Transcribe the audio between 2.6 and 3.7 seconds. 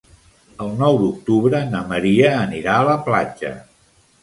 a la platja.